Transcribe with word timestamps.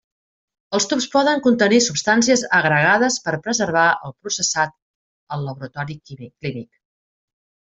Els 0.77 0.87
tubs 0.93 1.05
poden 1.15 1.43
contenir 1.47 1.81
substàncies 1.87 2.43
agregades 2.59 3.19
per 3.27 3.35
preservar 3.49 3.85
el 4.09 4.17
processat 4.25 4.75
al 5.37 5.47
laboratori 5.51 5.99
clínic. 6.11 6.71